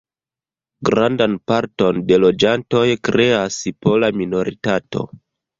Grandan 0.87 1.35
parton 1.51 2.01
de 2.09 2.19
loĝantoj 2.23 2.83
kreas 3.11 3.61
pola 3.87 4.11
minoritato. 4.23 5.07